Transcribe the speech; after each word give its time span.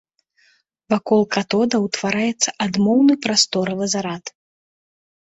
Вакол 0.93 1.19
катода 1.35 1.75
ўтвараецца 1.85 2.49
адмоўны 2.67 3.13
прасторавы 3.27 3.85
зарад. 3.93 4.23